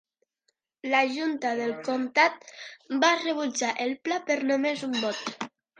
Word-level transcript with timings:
La 0.93 1.01
junta 1.17 1.51
del 1.61 1.75
comtat 1.89 2.49
va 3.05 3.13
rebutjar 3.23 3.71
el 3.87 3.97
pla 4.09 4.23
per 4.33 4.43
només 4.53 4.89
un 4.91 5.03
vot. 5.07 5.51